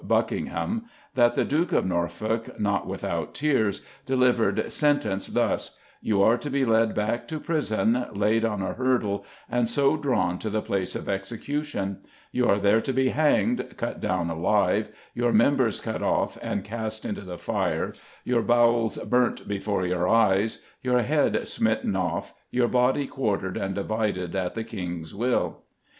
[0.17, 6.49] ]Buckingham, that the Duke of Norfolk, not without tears, delivered sentence thus: "You are to
[6.49, 10.95] be led back to prison, laid on a hurdle, and so drawn to the place
[10.95, 11.99] of execution;
[12.31, 17.05] you are there to be hanged, cut down alive, your members cut off and cast
[17.05, 17.93] into the fire,
[18.23, 24.35] your bowels burnt before your eyes, your head smitten off, your body quartered and divided
[24.35, 25.61] at the King's will."